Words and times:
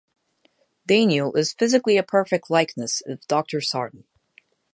Daneel 0.89 1.37
is 1.37 1.53
physically 1.53 1.95
a 1.97 2.01
perfect 2.01 2.49
likeness 2.49 3.03
of 3.05 3.19
Doctor 3.27 3.59
Sarton. 3.61 4.05